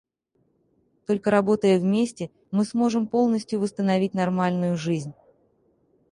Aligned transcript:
Только 1.05 1.29
работая 1.29 1.77
вместе, 1.77 2.31
мы 2.49 2.65
сможем 2.65 3.05
полностью 3.05 3.59
восстановить 3.59 4.15
нормальную 4.15 4.75
жизнь. 4.75 5.13